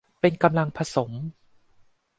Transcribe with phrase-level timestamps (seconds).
[0.21, 1.11] เป็นกำลังผสม